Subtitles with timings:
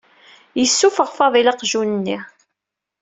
[0.59, 2.17] Yessufeɣ Faḍil aqjun-nni.